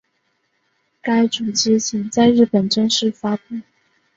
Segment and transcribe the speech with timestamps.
[0.99, 3.57] 该主机仅在日本正式发布。